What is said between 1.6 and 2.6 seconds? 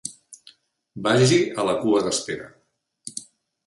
a la cua d'espera.